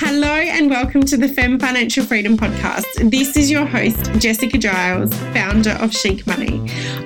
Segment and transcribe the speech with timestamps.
[0.00, 3.10] Hello and welcome to the Fem Financial Freedom Podcast.
[3.10, 6.60] This is your host, Jessica Giles, founder of Chic Money.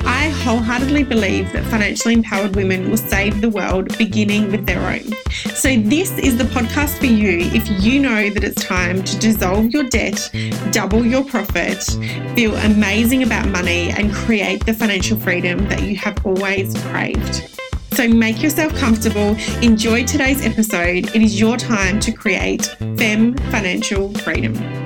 [0.05, 5.11] I wholeheartedly believe that financially empowered women will save the world beginning with their own.
[5.55, 9.71] So, this is the podcast for you if you know that it's time to dissolve
[9.71, 10.31] your debt,
[10.71, 11.83] double your profit,
[12.35, 17.62] feel amazing about money, and create the financial freedom that you have always craved.
[17.95, 21.15] So make yourself comfortable, enjoy today's episode.
[21.15, 22.65] It is your time to create
[22.97, 24.82] FEM financial freedom.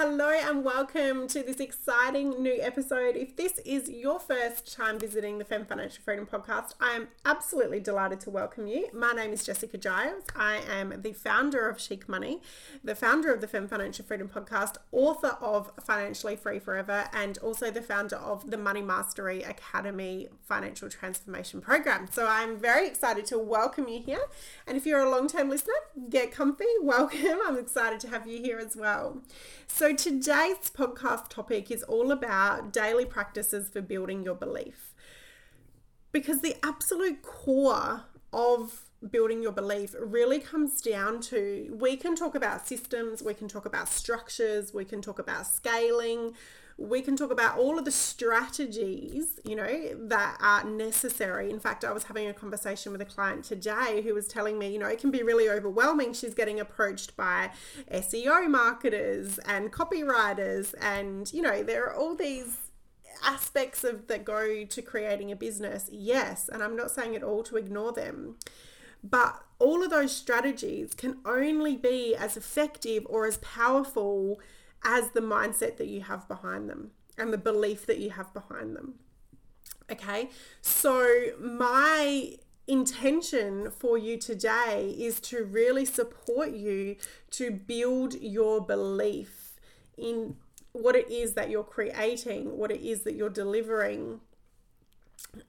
[0.00, 3.16] Hello and welcome to this exciting new episode.
[3.16, 7.80] If this is your first time visiting the Fem Financial Freedom Podcast, I am absolutely
[7.80, 8.90] delighted to welcome you.
[8.94, 10.22] My name is Jessica Giles.
[10.36, 12.40] I am the founder of Chic Money,
[12.84, 17.68] the founder of the Fem Financial Freedom Podcast, author of Financially Free Forever, and also
[17.72, 22.06] the founder of the Money Mastery Academy Financial Transformation Program.
[22.08, 24.26] So I'm very excited to welcome you here.
[24.64, 25.74] And if you're a long term listener,
[26.08, 27.40] get comfy, welcome.
[27.44, 29.22] I'm excited to have you here as well.
[29.66, 34.94] So, today's podcast topic is all about daily practices for building your belief.
[36.12, 42.34] Because the absolute core of building your belief really comes down to we can talk
[42.34, 46.34] about systems, we can talk about structures, we can talk about scaling,
[46.78, 51.50] we can talk about all of the strategies, you know, that are necessary.
[51.50, 54.72] In fact, I was having a conversation with a client today who was telling me,
[54.72, 56.12] you know, it can be really overwhelming.
[56.12, 57.50] She's getting approached by
[57.92, 62.70] SEO marketers and copywriters, and, you know, there are all these
[63.24, 65.90] aspects of that go to creating a business.
[65.90, 68.36] Yes, and I'm not saying it all to ignore them.
[69.02, 74.40] But all of those strategies can only be as effective or as powerful
[74.84, 78.76] as the mindset that you have behind them and the belief that you have behind
[78.76, 78.94] them.
[79.90, 80.28] Okay,
[80.60, 86.96] so my intention for you today is to really support you
[87.30, 89.54] to build your belief
[89.96, 90.36] in
[90.72, 94.20] what it is that you're creating, what it is that you're delivering,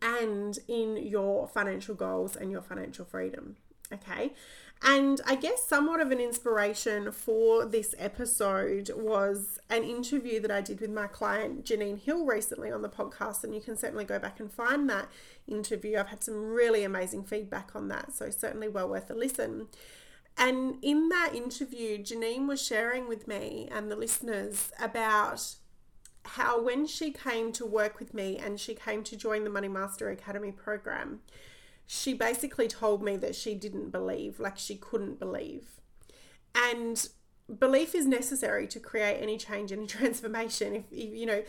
[0.02, 3.58] and in your financial goals and your financial freedom.
[3.94, 4.34] Okay,
[4.82, 10.62] and I guess somewhat of an inspiration for this episode was an interview that I
[10.62, 13.44] did with my client Janine Hill recently on the podcast.
[13.44, 15.10] And you can certainly go back and find that
[15.48, 15.98] interview.
[15.98, 18.14] I've had some really amazing feedback on that.
[18.14, 19.68] So, certainly well worth a listen.
[20.38, 25.56] And in that interview, Janine was sharing with me and the listeners about
[26.24, 29.68] how when she came to work with me and she came to join the Money
[29.68, 31.20] Master Academy program,
[31.92, 35.82] she basically told me that she didn't believe, like she couldn't believe.
[36.54, 37.10] And
[37.58, 40.76] belief is necessary to create any change, any transformation.
[40.76, 41.42] If, if you know,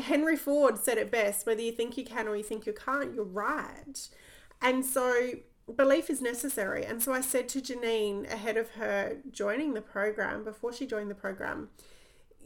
[0.00, 3.16] Henry Ford said it best whether you think you can or you think you can't,
[3.16, 4.08] you're right.
[4.62, 5.32] And so
[5.74, 6.84] belief is necessary.
[6.84, 11.10] And so I said to Janine ahead of her joining the program, before she joined
[11.10, 11.70] the program,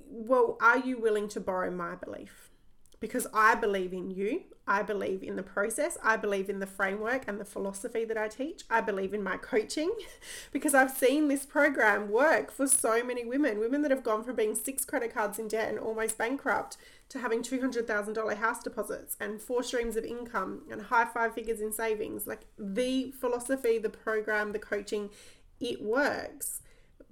[0.09, 2.49] well, are you willing to borrow my belief?
[3.01, 4.45] Because I believe in you.
[4.69, 5.97] I believe in the process.
[6.03, 8.65] I believe in the framework and the philosophy that I teach.
[8.69, 9.91] I believe in my coaching
[10.53, 14.37] because I've seen this program work for so many women, women that have gone from
[14.37, 16.77] being six credit cards in debt and almost bankrupt
[17.09, 21.73] to having $200,000 house deposits and four streams of income and high five figures in
[21.73, 22.27] savings.
[22.27, 25.09] Like the philosophy, the program, the coaching,
[25.59, 26.61] it works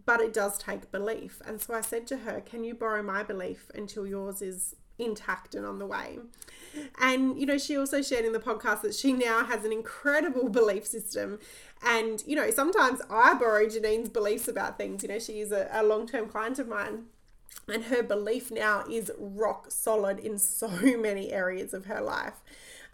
[0.05, 1.43] but it does take belief.
[1.44, 5.54] And so I said to her, Can you borrow my belief until yours is intact
[5.54, 6.18] and on the way.
[7.00, 10.48] And, you know, she also shared in the podcast that she now has an incredible
[10.50, 11.38] belief system.
[11.82, 15.02] And, you know, sometimes I borrow Janine's beliefs about things.
[15.02, 17.04] You know, she is a, a long term client of mine.
[17.68, 20.68] And her belief now is rock solid in so
[20.98, 22.34] many areas of her life,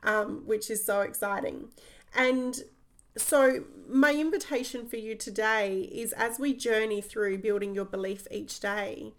[0.02, 1.68] um, which is so exciting.
[2.14, 2.62] And
[3.16, 8.58] so, my invitation for you today is as we journey through building your belief each
[8.60, 9.12] day,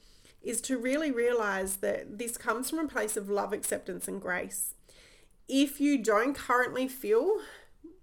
[0.44, 4.76] is to really realize that this comes from a place of love, acceptance, and grace.
[5.48, 7.38] If you don't currently feel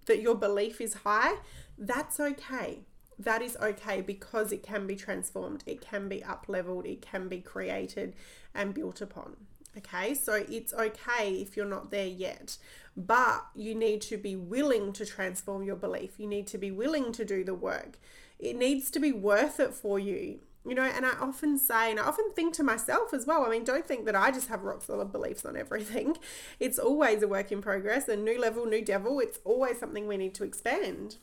[0.07, 1.35] that your belief is high,
[1.77, 2.79] that's okay.
[3.19, 7.27] That is okay because it can be transformed, it can be up leveled, it can
[7.27, 8.15] be created
[8.55, 9.37] and built upon.
[9.77, 12.57] Okay, so it's okay if you're not there yet,
[12.97, 16.19] but you need to be willing to transform your belief.
[16.19, 17.99] You need to be willing to do the work.
[18.37, 21.99] It needs to be worth it for you you know, and I often say, and
[21.99, 24.63] I often think to myself as well, I mean, don't think that I just have
[24.63, 26.17] rock solid beliefs on everything.
[26.59, 29.19] It's always a work in progress, a new level, new devil.
[29.19, 31.17] It's always something we need to expand.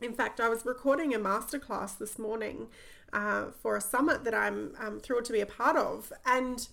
[0.00, 2.68] In fact, I was recording a masterclass this morning
[3.12, 6.12] uh, for a summit that I'm um, thrilled to be a part of.
[6.24, 6.68] And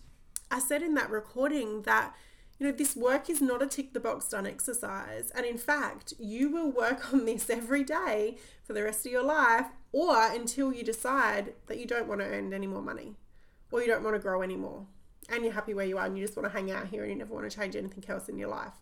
[0.52, 2.14] I said in that recording that,
[2.60, 5.32] You know, this work is not a tick the box done exercise.
[5.36, 9.24] And in fact, you will work on this every day for the rest of your
[9.24, 13.16] life or until you decide that you don't want to earn any more money
[13.72, 14.86] or you don't want to grow anymore
[15.30, 17.12] and you're happy where you are and you just want to hang out here and
[17.12, 18.74] you never want to change anything else in your life.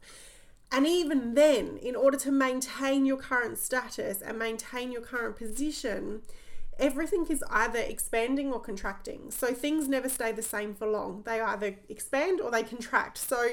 [0.71, 6.21] And even then, in order to maintain your current status and maintain your current position,
[6.81, 9.29] everything is either expanding or contracting.
[9.29, 11.21] So things never stay the same for long.
[11.25, 13.19] They either expand or they contract.
[13.19, 13.51] So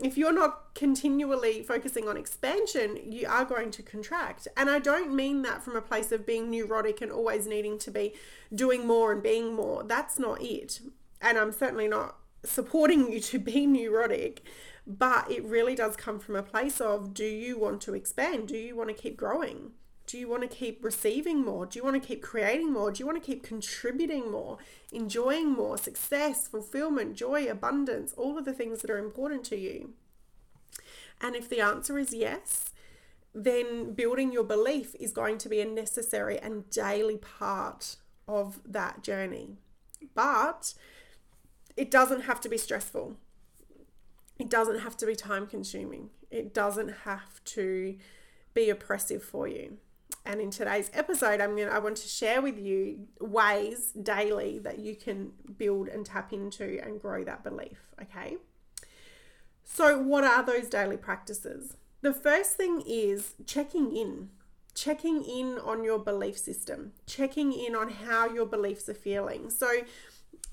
[0.00, 4.48] if you're not continually focusing on expansion, you are going to contract.
[4.56, 7.90] And I don't mean that from a place of being neurotic and always needing to
[7.90, 8.14] be
[8.54, 9.84] doing more and being more.
[9.84, 10.80] That's not it.
[11.20, 14.42] And I'm certainly not supporting you to be neurotic.
[14.84, 18.48] But it really does come from a place of do you want to expand?
[18.48, 19.72] Do you want to keep growing?
[20.06, 21.64] Do you want to keep receiving more?
[21.64, 22.90] Do you want to keep creating more?
[22.90, 24.58] Do you want to keep contributing more,
[24.90, 29.94] enjoying more, success, fulfillment, joy, abundance, all of the things that are important to you?
[31.20, 32.72] And if the answer is yes,
[33.34, 37.96] then building your belief is going to be a necessary and daily part
[38.28, 39.56] of that journey.
[40.14, 40.74] But
[41.76, 43.16] it doesn't have to be stressful.
[44.38, 46.10] It doesn't have to be time consuming.
[46.30, 47.96] It doesn't have to
[48.52, 49.78] be oppressive for you.
[50.24, 54.60] And in today's episode, I'm going to, I want to share with you ways daily
[54.60, 58.36] that you can build and tap into and grow that belief, okay?
[59.64, 61.76] So, what are those daily practices?
[62.02, 64.30] The first thing is checking in.
[64.74, 69.50] Checking in on your belief system, checking in on how your beliefs are feeling.
[69.50, 69.70] So,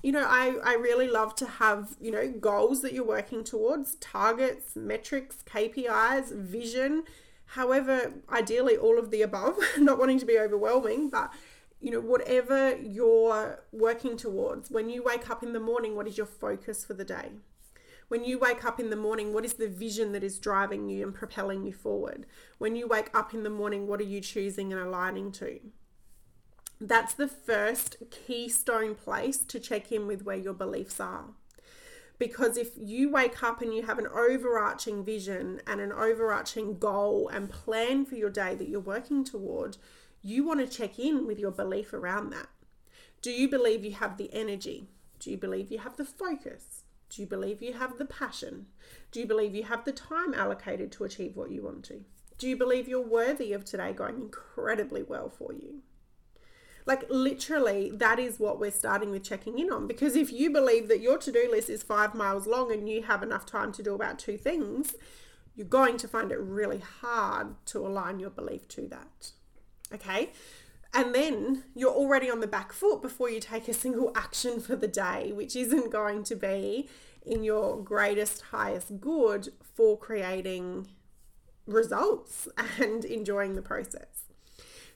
[0.02, 3.94] you know, I, I really love to have, you know, goals that you're working towards,
[3.96, 7.04] targets, metrics, KPIs, vision.
[7.54, 11.32] However, ideally, all of the above, not wanting to be overwhelming, but,
[11.80, 16.16] you know, whatever you're working towards, when you wake up in the morning, what is
[16.16, 17.30] your focus for the day?
[18.06, 21.04] When you wake up in the morning, what is the vision that is driving you
[21.04, 22.26] and propelling you forward?
[22.58, 25.58] When you wake up in the morning, what are you choosing and aligning to?
[26.80, 31.30] That's the first keystone place to check in with where your beliefs are.
[32.20, 37.28] Because if you wake up and you have an overarching vision and an overarching goal
[37.28, 39.78] and plan for your day that you're working toward,
[40.20, 42.48] you want to check in with your belief around that.
[43.22, 44.90] Do you believe you have the energy?
[45.18, 46.84] Do you believe you have the focus?
[47.08, 48.66] Do you believe you have the passion?
[49.12, 52.04] Do you believe you have the time allocated to achieve what you want to?
[52.36, 55.80] Do you believe you're worthy of today going incredibly well for you?
[56.86, 59.86] Like, literally, that is what we're starting with checking in on.
[59.86, 63.02] Because if you believe that your to do list is five miles long and you
[63.02, 64.94] have enough time to do about two things,
[65.54, 69.32] you're going to find it really hard to align your belief to that.
[69.92, 70.32] Okay.
[70.92, 74.76] And then you're already on the back foot before you take a single action for
[74.76, 76.88] the day, which isn't going to be
[77.24, 80.88] in your greatest, highest good for creating
[81.66, 82.48] results
[82.78, 84.29] and enjoying the process.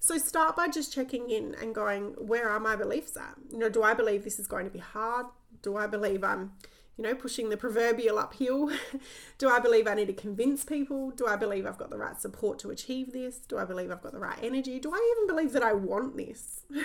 [0.05, 3.37] So start by just checking in and going, where are my beliefs at?
[3.51, 5.25] You know, do I believe this is going to be hard?
[5.63, 6.53] Do I believe I'm,
[6.99, 8.71] you know, pushing the proverbial uphill?
[9.39, 11.11] do I believe I need to convince people?
[11.13, 13.39] Do I believe I've got the right support to achieve this?
[13.39, 14.79] Do I believe I've got the right energy?
[14.79, 16.65] Do I even believe that I want this?
[16.69, 16.85] you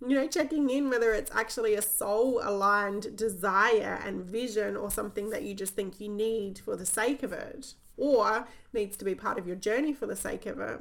[0.00, 5.42] know, checking in whether it's actually a soul aligned desire and vision or something that
[5.42, 9.38] you just think you need for the sake of it or needs to be part
[9.38, 10.80] of your journey for the sake of it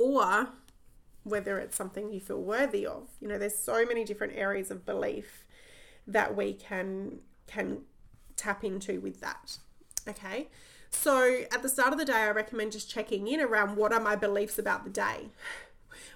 [0.00, 0.48] or
[1.24, 3.08] whether it's something you feel worthy of.
[3.20, 5.44] You know, there's so many different areas of belief
[6.06, 7.82] that we can can
[8.36, 9.58] tap into with that.
[10.08, 10.48] Okay?
[10.88, 14.00] So, at the start of the day, I recommend just checking in around what are
[14.00, 15.30] my beliefs about the day?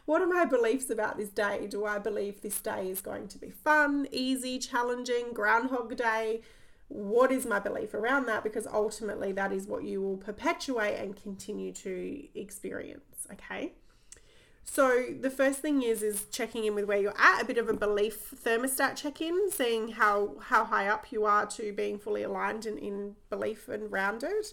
[0.07, 1.67] What are my beliefs about this day?
[1.69, 6.43] Do I believe this day is going to be fun, easy, challenging, groundhog day?
[6.89, 8.45] What is my belief around that?
[8.45, 13.73] Because ultimately, that is what you will perpetuate and continue to experience okay?
[14.65, 17.69] So the first thing is is checking in with where you're at, a bit of
[17.69, 22.67] a belief thermostat check-in, seeing how how high up you are to being fully aligned
[22.67, 24.47] in, in belief and rounded,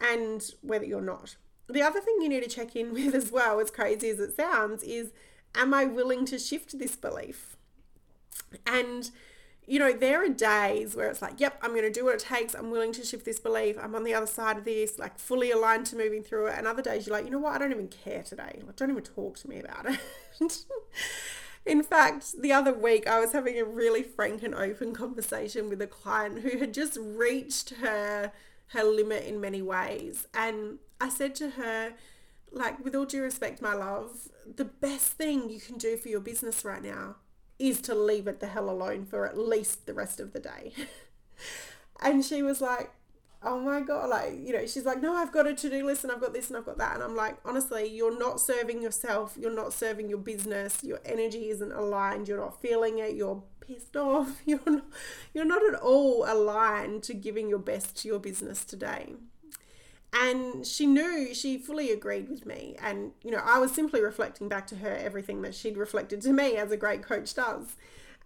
[0.00, 1.36] and whether you're not.
[1.68, 4.34] The other thing you need to check in with as well, as crazy as it
[4.34, 5.12] sounds, is
[5.54, 7.56] am I willing to shift this belief?
[8.66, 9.10] And
[9.68, 12.20] you know, there are days where it's like, yep, I'm going to do what it
[12.20, 12.54] takes.
[12.54, 13.76] I'm willing to shift this belief.
[13.80, 16.54] I'm on the other side of this, like fully aligned to moving through it.
[16.56, 17.54] And other days you're like, you know what?
[17.54, 18.60] I don't even care today.
[18.64, 20.00] Like, don't even talk to me about it.
[21.66, 25.82] In fact, the other week I was having a really frank and open conversation with
[25.82, 28.32] a client who had just reached her
[28.68, 30.26] her limit in many ways.
[30.34, 31.94] And I said to her,
[32.52, 36.20] like, with all due respect, my love, the best thing you can do for your
[36.20, 37.16] business right now
[37.58, 40.72] is to leave it the hell alone for at least the rest of the day.
[42.00, 42.90] and she was like,
[43.44, 46.12] oh my god like you know she's like no i've got a to-do list and
[46.12, 46.94] i've got this and i've got that.
[46.94, 49.36] And i'm like honestly you're not serving yourself.
[49.38, 50.82] You're not serving your business.
[50.82, 52.28] Your energy isn't aligned.
[52.28, 53.14] You're not feeling it.
[53.14, 54.40] You're pissed off.
[54.46, 54.84] You're not,
[55.34, 59.14] you're not at all aligned to giving your best to your business today
[60.12, 64.48] and she knew she fully agreed with me and you know i was simply reflecting
[64.48, 67.76] back to her everything that she'd reflected to me as a great coach does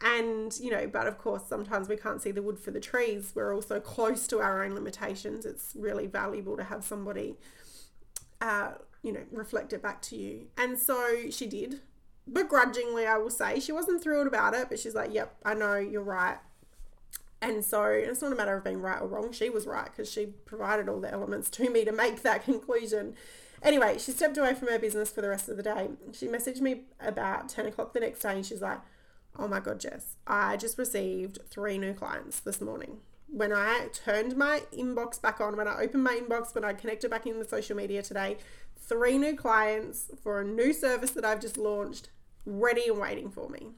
[0.03, 3.33] and, you know, but of course, sometimes we can't see the wood for the trees.
[3.35, 5.47] We're also close to our own limitations.
[5.47, 7.37] It's really valuable to have somebody,
[8.41, 8.73] uh,
[9.03, 10.49] you know, reflect it back to you.
[10.59, 11.81] And so she did.
[12.31, 13.61] Begrudgingly, I will say.
[13.61, 16.39] She wasn't thrilled about it, but she's like, yep, I know, you're right.
[17.43, 19.33] And so it's not a matter of being right or wrong.
[19.33, 23.15] She was right because she provided all the elements to me to make that conclusion.
[23.63, 25.91] Anyway, she stepped away from her business for the rest of the day.
[26.13, 28.79] She messaged me about 10 o'clock the next day and she's like,
[29.37, 32.99] Oh my God, Jess, I just received three new clients this morning.
[33.29, 37.11] When I turned my inbox back on, when I opened my inbox, when I connected
[37.11, 38.37] back in the social media today,
[38.79, 42.11] three new clients for a new service that I've just launched,
[42.45, 43.69] ready and waiting for me.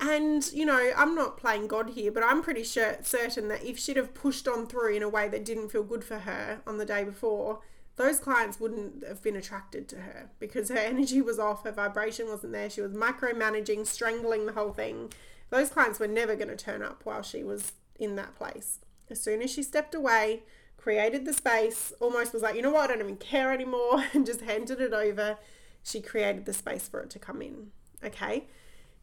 [0.00, 3.78] And, you know, I'm not playing God here, but I'm pretty sure, certain that if
[3.78, 6.78] she'd have pushed on through in a way that didn't feel good for her on
[6.78, 7.60] the day before,
[7.96, 12.28] those clients wouldn't have been attracted to her because her energy was off, her vibration
[12.28, 12.70] wasn't there.
[12.70, 15.12] She was micromanaging, strangling the whole thing.
[15.50, 18.78] Those clients were never going to turn up while she was in that place.
[19.10, 20.44] As soon as she stepped away,
[20.76, 24.24] created the space, almost was like, you know what, I don't even care anymore, and
[24.24, 25.38] just handed it over,
[25.82, 27.72] she created the space for it to come in.
[28.04, 28.44] Okay.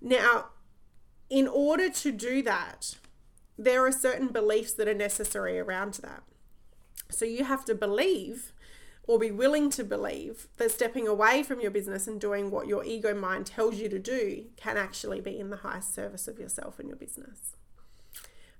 [0.01, 0.45] Now,
[1.29, 2.95] in order to do that,
[3.57, 6.23] there are certain beliefs that are necessary around that.
[7.09, 8.51] So you have to believe
[9.07, 12.83] or be willing to believe that stepping away from your business and doing what your
[12.83, 16.79] ego mind tells you to do can actually be in the highest service of yourself
[16.79, 17.55] and your business.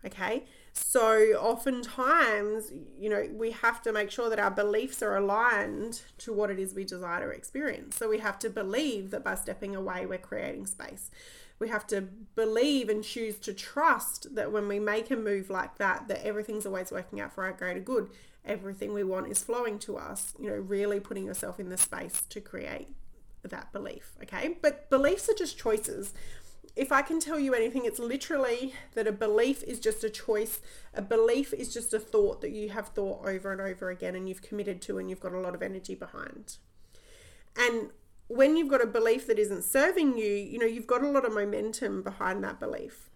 [0.05, 0.43] Okay,
[0.75, 6.33] so oftentimes, you know, we have to make sure that our beliefs are aligned to
[6.33, 7.95] what it is we desire to experience.
[7.95, 11.09] So we have to believe that by stepping away, we're creating space.
[11.57, 12.01] We have to
[12.35, 16.65] believe and choose to trust that when we make a move like that, that everything's
[16.65, 18.09] always working out for our greater good
[18.47, 22.23] everything we want is flowing to us, you know, really putting yourself in the space
[22.29, 22.87] to create
[23.43, 24.57] that belief, okay?
[24.61, 26.13] But beliefs are just choices.
[26.75, 30.59] If I can tell you anything, it's literally that a belief is just a choice.
[30.93, 34.27] A belief is just a thought that you have thought over and over again and
[34.27, 36.57] you've committed to and you've got a lot of energy behind.
[37.57, 37.91] And
[38.27, 41.23] when you've got a belief that isn't serving you, you know, you've got a lot
[41.23, 43.09] of momentum behind that belief.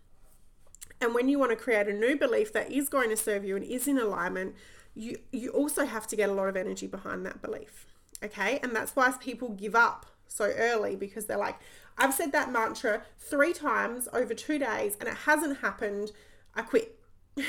[1.02, 3.58] And when you want to create a new belief that is going to serve you
[3.58, 4.56] and is in alignment,
[4.96, 7.88] you you also have to get a lot of energy behind that belief
[8.24, 11.60] okay and that's why people give up so early because they're like
[11.98, 16.12] i've said that mantra three times over two days and it hasn't happened.
[16.56, 17.00] I quit.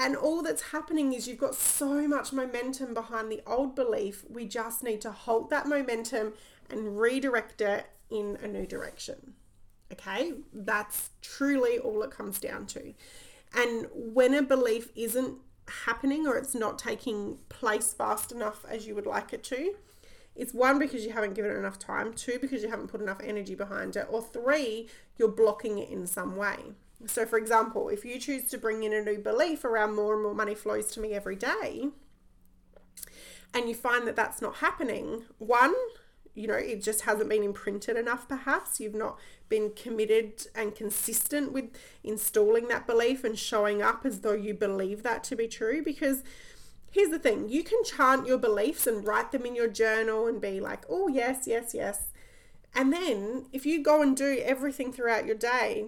[0.00, 4.24] And all that's happening is you've got so much momentum behind the old belief.
[4.30, 6.34] We just need to halt that momentum
[6.70, 9.34] and redirect it in a new direction.
[9.92, 10.34] Okay?
[10.52, 12.94] That's truly all it comes down to.
[13.56, 15.38] And when a belief isn't
[15.84, 19.74] happening or it's not taking place fast enough as you would like it to.
[20.36, 23.20] It's one because you haven't given it enough time, two because you haven't put enough
[23.24, 26.56] energy behind it, or three, you're blocking it in some way.
[27.06, 30.22] So, for example, if you choose to bring in a new belief around more and
[30.22, 31.88] more money flows to me every day,
[33.54, 35.74] and you find that that's not happening, one,
[36.34, 38.78] you know, it just hasn't been imprinted enough, perhaps.
[38.78, 41.70] You've not been committed and consistent with
[42.04, 45.82] installing that belief and showing up as though you believe that to be true.
[45.82, 46.22] Because
[46.90, 50.40] here's the thing you can chant your beliefs and write them in your journal and
[50.40, 52.08] be like, oh, yes, yes, yes.
[52.74, 55.86] And then if you go and do everything throughout your day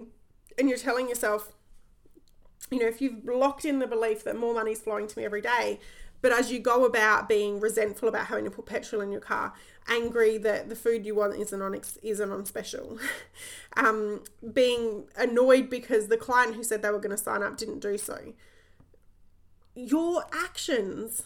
[0.57, 1.53] and you're telling yourself,
[2.71, 5.25] you know, if you've locked in the belief that more money is flowing to me
[5.25, 5.79] every day,
[6.21, 9.53] but as you go about being resentful about having to put petrol in your car,
[9.87, 12.99] angry that the food you want isn't on isn't on special,
[13.77, 17.79] um, being annoyed because the client who said they were going to sign up didn't
[17.79, 18.33] do so.
[19.75, 21.23] Your actions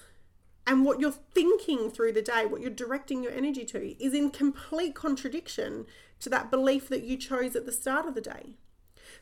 [0.66, 4.30] and what you're thinking through the day, what you're directing your energy to, is in
[4.30, 5.86] complete contradiction
[6.20, 8.56] to that belief that you chose at the start of the day.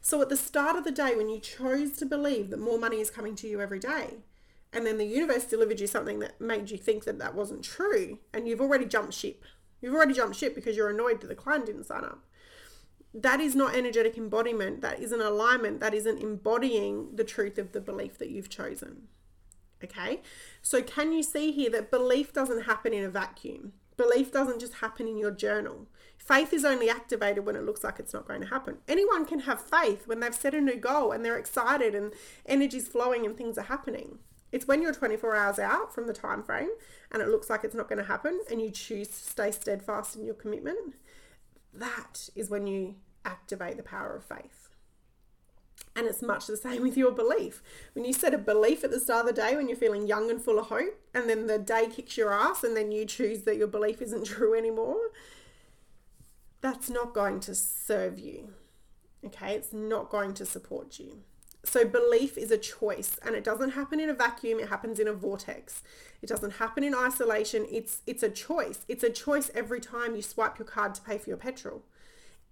[0.01, 2.99] So, at the start of the day, when you chose to believe that more money
[2.99, 4.17] is coming to you every day,
[4.73, 8.19] and then the universe delivered you something that made you think that that wasn't true
[8.33, 9.43] and you've already jumped ship
[9.81, 12.23] you've already jumped ship because you're annoyed that the client didn't sign up
[13.13, 17.72] that is not energetic embodiment that is an alignment that isn't embodying the truth of
[17.72, 19.08] the belief that you've chosen
[19.84, 20.22] okay
[20.62, 24.75] so can you see here that belief doesn't happen in a vacuum Belief doesn't just
[24.75, 25.86] happen in your journal.
[26.18, 28.77] Faith is only activated when it looks like it's not going to happen.
[28.88, 32.12] Anyone can have faith when they've set a new goal and they're excited and
[32.48, 34.18] energy's flowing and things are happening.
[34.51, 36.70] It's when you're 24 hours out from the time frame
[37.12, 40.15] and it looks like it's not going to happen and you choose to stay steadfast
[40.15, 40.96] in your commitment.
[41.81, 42.93] That is when you
[43.25, 44.69] activate the power of faith.
[45.95, 47.63] And it's much the same with your belief.
[47.93, 50.29] When you set a belief at the start of the day when you're feeling young
[50.29, 53.41] and full of hope, and then the day kicks your ass, and then you choose
[53.41, 55.09] that your belief isn't true anymore,
[56.61, 58.53] that's not going to serve you.
[59.25, 61.23] Okay, it's not going to support you.
[61.63, 65.08] So, belief is a choice and it doesn't happen in a vacuum, it happens in
[65.08, 65.84] a vortex.
[66.22, 67.68] It doesn't happen in isolation.
[67.72, 68.86] It's it's a choice.
[68.88, 71.84] It's a choice every time you swipe your card to pay for your petrol.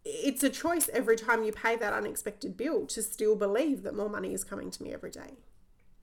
[0.05, 4.09] It's a choice every time you pay that unexpected bill to still believe that more
[4.09, 5.33] money is coming to me every day.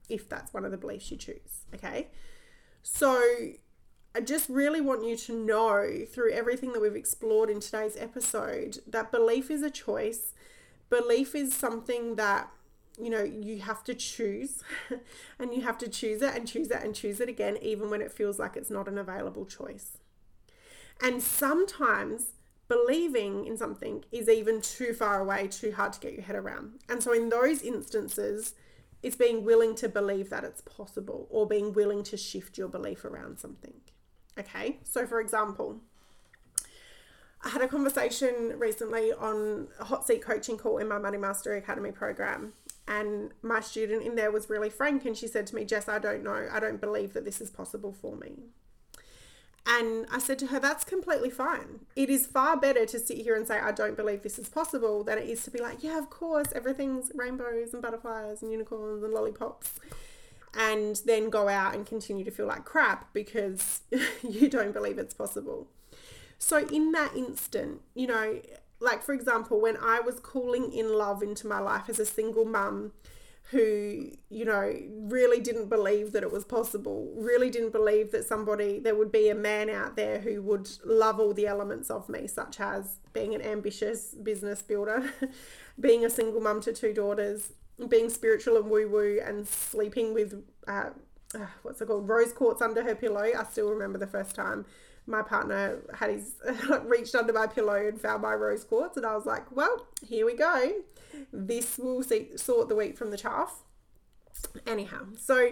[0.09, 2.07] If that's one of the beliefs you choose, okay?
[2.83, 3.21] So,
[4.15, 8.79] I just really want you to know through everything that we've explored in today's episode
[8.87, 10.33] that belief is a choice.
[10.89, 12.49] Belief is something that
[12.99, 14.63] you know you have to choose
[15.39, 18.01] and you have to choose it and choose it and choose it again even when
[18.01, 19.97] it feels like it's not an available choice.
[21.01, 22.33] And sometimes
[22.67, 26.79] believing in something is even too far away, too hard to get your head around.
[26.89, 28.55] And so in those instances,
[29.03, 33.05] it's being willing to believe that it's possible or being willing to shift your belief
[33.05, 33.75] around something.
[34.37, 35.77] Okay, so for example,
[37.43, 41.57] I had a conversation recently on a hot seat coaching call in my Money Mastery
[41.57, 42.53] Academy program.
[42.87, 45.99] And my student in there was really frank and she said to me, Jess, I
[45.99, 46.47] don't know.
[46.51, 48.43] I don't believe that this is possible for me.
[49.69, 51.81] And I said to her, that's completely fine.
[51.97, 55.03] It is far better to sit here and say, I don't believe this is possible,
[55.03, 59.03] than it is to be like, yeah, of course, everything's rainbows and butterflies and unicorns
[59.03, 59.73] and lollipops
[60.57, 63.81] and then go out and continue to feel like crap because
[64.27, 65.67] you don't believe it's possible.
[66.39, 68.41] So, in that instant, you know,
[68.79, 72.45] like for example, when I was calling in love into my life as a single
[72.45, 72.91] mum
[73.51, 74.75] who, you know,
[75.09, 79.29] really didn't believe that it was possible, really didn't believe that somebody, there would be
[79.29, 83.33] a man out there who would love all the elements of me, such as being
[83.33, 85.13] an ambitious business builder,
[85.79, 87.53] being a single mum to two daughters,
[87.87, 90.89] being spiritual and woo woo and sleeping with uh,
[91.35, 93.29] uh, what's it called rose quartz under her pillow.
[93.37, 94.65] I still remember the first time
[95.07, 96.35] my partner had his
[96.83, 100.25] reached under my pillow and found my rose quartz, and I was like, "Well, here
[100.25, 100.73] we go.
[101.31, 103.63] This will see, sort the wheat from the chaff."
[104.67, 105.51] Anyhow, so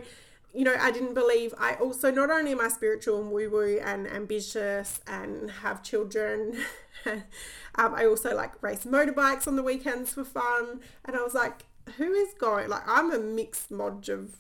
[0.54, 1.54] you know, I didn't believe.
[1.58, 6.58] I also not only am I spiritual and woo woo and ambitious and have children,
[7.06, 10.80] um, I also like race motorbikes on the weekends for fun.
[11.04, 11.66] And I was like,
[11.98, 14.38] who is going like I'm a mixed modge of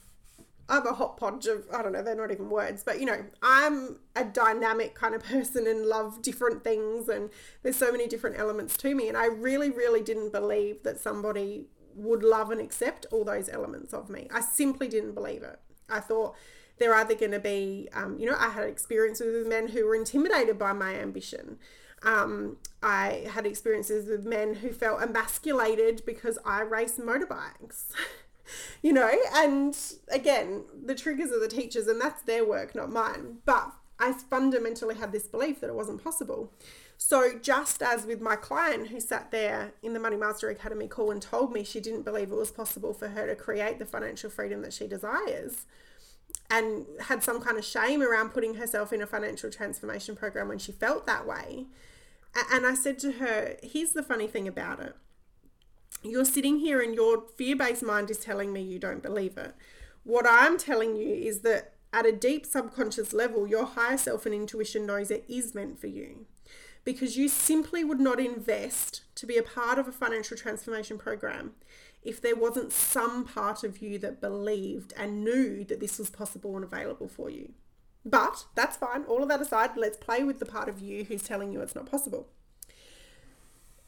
[0.68, 3.26] I'm a hot podge of I don't know, they're not even words, but you know,
[3.42, 7.30] I'm a dynamic kind of person and love different things and
[7.64, 11.68] there's so many different elements to me and I really really didn't believe that somebody
[11.96, 14.28] would love and accept all those elements of me.
[14.34, 15.60] I simply didn't believe it.
[15.90, 16.36] I thought
[16.78, 19.96] they're either going to be, um, you know, I had experiences with men who were
[19.96, 21.58] intimidated by my ambition.
[22.04, 27.86] Um, I had experiences with men who felt emasculated because I raced motorbikes.
[28.82, 29.78] you know, and
[30.10, 33.38] again, the triggers are the teachers, and that's their work, not mine.
[33.46, 36.52] But I fundamentally had this belief that it wasn't possible.
[36.98, 41.12] So, just as with my client who sat there in the Money Master Academy call
[41.12, 44.30] and told me she didn't believe it was possible for her to create the financial
[44.30, 45.66] freedom that she desires,
[46.50, 50.60] and had some kind of shame around putting herself in a financial transformation program when
[50.60, 51.66] she felt that way,
[52.52, 54.96] and I said to her, here's the funny thing about it.
[56.10, 59.56] You're sitting here and your fear based mind is telling me you don't believe it.
[60.04, 64.36] What I'm telling you is that at a deep subconscious level, your higher self and
[64.36, 66.26] intuition knows it is meant for you
[66.84, 71.54] because you simply would not invest to be a part of a financial transformation program
[72.04, 76.56] if there wasn't some part of you that believed and knew that this was possible
[76.56, 77.52] and available for you.
[78.06, 79.04] But that's fine.
[79.06, 81.74] All of that aside, let's play with the part of you who's telling you it's
[81.74, 82.28] not possible.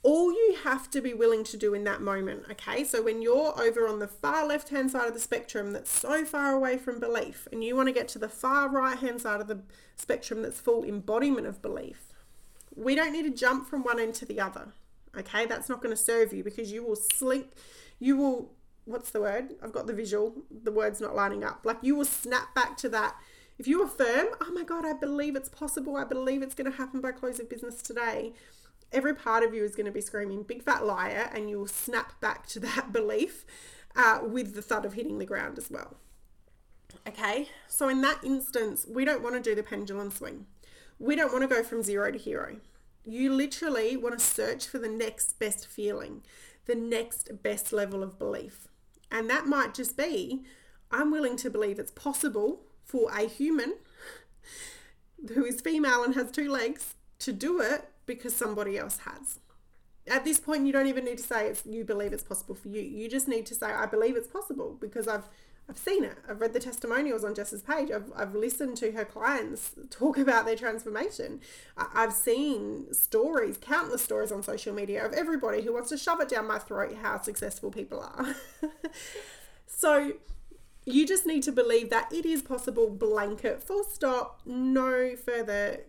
[0.07, 2.85] All you have to be willing to do in that moment, okay?
[2.85, 6.23] So when you're over on the far left hand side of the spectrum that's so
[6.23, 9.41] far away from belief, and you want to get to the far right hand side
[9.41, 9.59] of the
[9.97, 12.13] spectrum that's full embodiment of belief,
[12.73, 14.69] we don't need to jump from one end to the other,
[15.17, 15.45] okay?
[15.45, 17.53] That's not going to serve you because you will sleep,
[17.99, 18.53] you will,
[18.85, 19.55] what's the word?
[19.61, 21.65] I've got the visual, the word's not lining up.
[21.65, 23.17] Like you will snap back to that
[23.59, 26.77] if you affirm, oh my God, I believe it's possible, I believe it's going to
[26.77, 28.33] happen by close of business today,
[28.91, 31.67] every part of you is going to be screaming, big fat liar, and you will
[31.67, 33.45] snap back to that belief
[33.95, 35.97] uh, with the thud of hitting the ground as well.
[37.07, 40.45] Okay, so in that instance, we don't want to do the pendulum swing.
[40.99, 42.57] we don't want to go from zero to hero.
[43.05, 46.23] You literally want to search for the next best feeling,
[46.65, 48.67] the next best level of belief.
[49.09, 50.43] And that might just be
[50.91, 53.75] I'm willing to believe it's possible for a human
[55.33, 59.39] who is female and has two legs to do it because somebody else has.
[60.07, 62.69] At this point, you don't even need to say it's you believe it's possible for
[62.69, 62.81] you.
[62.81, 65.29] You just need to say I believe it's possible because I've
[65.69, 66.17] I've seen it.
[66.29, 67.91] I've read the testimonials on Jess's page.
[67.91, 71.41] I've, I've listened to her clients talk about their transformation.
[71.75, 76.29] I've seen stories, countless stories on social media of everybody who wants to shove it
[76.29, 78.35] down my throat how successful people are.
[79.67, 80.13] so
[80.85, 85.81] you just need to believe that it is possible, blanket, full stop, no further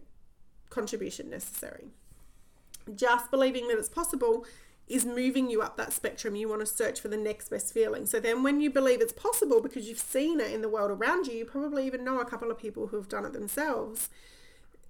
[0.70, 1.92] contribution necessary.
[2.94, 4.44] Just believing that it's possible
[4.86, 6.34] is moving you up that spectrum.
[6.34, 8.06] You want to search for the next best feeling.
[8.06, 11.26] So then, when you believe it's possible because you've seen it in the world around
[11.26, 14.08] you, you probably even know a couple of people who have done it themselves,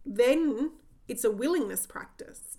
[0.06, 0.72] then
[1.08, 2.58] it's a willingness practice.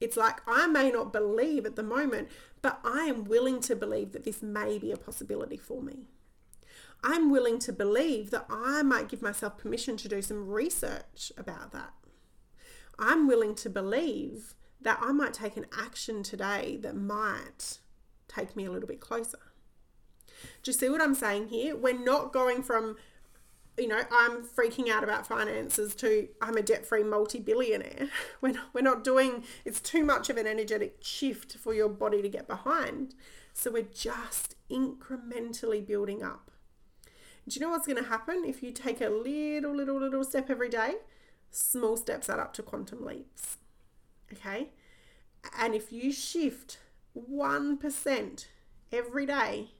[0.00, 2.28] It's like, I may not believe at the moment,
[2.60, 6.08] but I am willing to believe that this may be a possibility for me.
[7.02, 11.72] I'm willing to believe that I might give myself permission to do some research about
[11.72, 11.92] that.
[12.98, 17.78] I'm willing to believe that I might take an action today that might
[18.28, 19.38] take me a little bit closer.
[20.62, 21.74] Do you see what I'm saying here?
[21.74, 22.96] We're not going from,
[23.78, 28.10] you know, I'm freaking out about finances to I'm a debt free multi billionaire.
[28.40, 32.20] We're not, we're not doing, it's too much of an energetic shift for your body
[32.20, 33.14] to get behind.
[33.54, 36.50] So we're just incrementally building up.
[37.48, 40.50] Do you know what's going to happen if you take a little, little, little step
[40.50, 40.96] every day?
[41.50, 43.58] Small steps add up to quantum leaps.
[44.32, 44.70] Okay.
[45.58, 46.78] And if you shift
[47.16, 48.46] 1%
[48.92, 49.70] every day,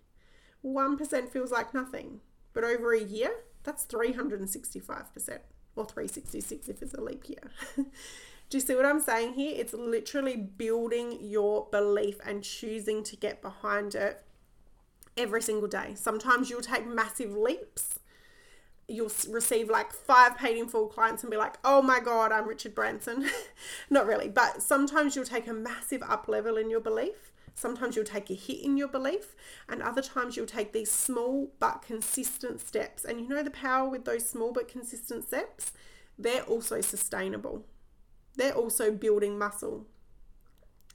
[0.64, 2.20] 1% feels like nothing.
[2.52, 3.30] But over a year,
[3.62, 5.38] that's 365%,
[5.76, 7.50] or 366 if it's a leap year.
[8.50, 9.54] Do you see what I'm saying here?
[9.56, 14.22] It's literally building your belief and choosing to get behind it
[15.16, 15.94] every single day.
[15.96, 17.98] Sometimes you'll take massive leaps
[18.88, 22.46] you'll receive like five paid in full clients and be like, oh my God, I'm
[22.46, 23.28] Richard Branson.
[23.90, 27.32] Not really, but sometimes you'll take a massive up level in your belief.
[27.54, 29.36] Sometimes you'll take a hit in your belief,
[29.68, 33.04] and other times you'll take these small but consistent steps.
[33.04, 35.72] And you know the power with those small but consistent steps?
[36.18, 37.64] They're also sustainable,
[38.36, 39.86] they're also building muscle.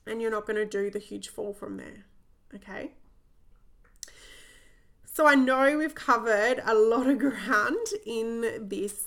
[0.05, 2.05] And you're not going to do the huge fall from there.
[2.55, 2.93] Okay.
[5.19, 9.03] So I know we've covered a lot of ground in this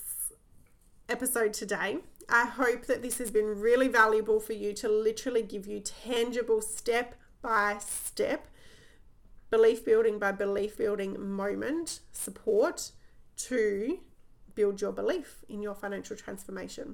[1.09, 2.01] episode today.
[2.29, 6.61] I hope that this has been really valuable for you to literally give you tangible
[6.61, 8.45] step by step
[9.49, 12.91] belief building by belief building moment support
[13.37, 14.01] to
[14.53, 16.93] build your belief in your financial transformation.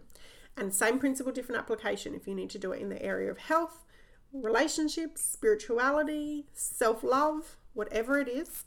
[0.55, 3.37] And same principle, different application if you need to do it in the area of
[3.37, 3.83] health,
[4.31, 8.63] relationships, spirituality, self love, whatever it is.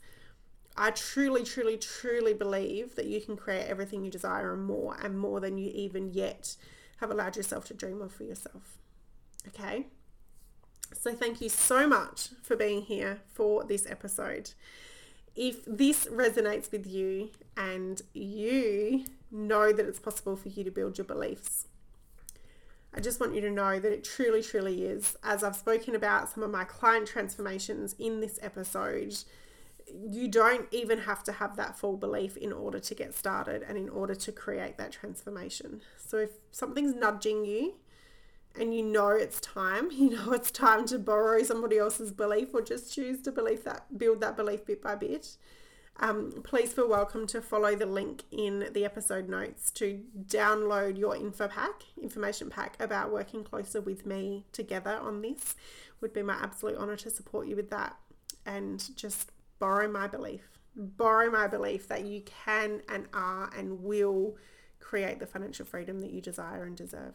[0.75, 5.17] I truly, truly, truly believe that you can create everything you desire and more, and
[5.19, 6.55] more than you even yet
[6.97, 8.77] have allowed yourself to dream of for yourself.
[9.47, 9.87] Okay?
[10.93, 14.51] So, thank you so much for being here for this episode.
[15.35, 20.97] If this resonates with you and you know that it's possible for you to build
[20.97, 21.65] your beliefs,
[22.95, 25.17] I just want you to know that it truly, truly is.
[25.23, 29.15] As I've spoken about some of my client transformations in this episode,
[30.09, 33.77] you don't even have to have that full belief in order to get started and
[33.77, 35.81] in order to create that transformation.
[35.97, 37.75] So if something's nudging you
[38.55, 42.61] and you know it's time, you know it's time to borrow somebody else's belief or
[42.61, 45.37] just choose to believe that build that belief bit by bit.
[45.97, 51.15] Um, please feel welcome to follow the link in the episode notes to download your
[51.15, 55.55] info pack, information pack about working closer with me together on this.
[56.01, 57.95] Would be my absolute honor to support you with that
[58.43, 59.31] and just
[59.63, 60.41] borrow my belief.
[60.75, 64.35] Borrow my belief that you can and are and will
[64.81, 67.13] create the financial freedom that you desire and deserve.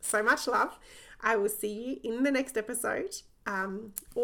[0.00, 0.78] So much love.
[1.20, 3.14] I will see you in the next episode.
[3.46, 3.92] Um,